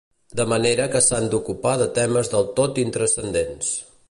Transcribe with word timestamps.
De 0.37 0.45
manera 0.53 0.87
que 0.95 1.01
s’han 1.09 1.29
d’ocupar 1.35 1.75
de 1.83 1.89
temes 2.01 2.35
del 2.35 2.51
tot 2.61 2.83
intranscendents. 2.89 3.75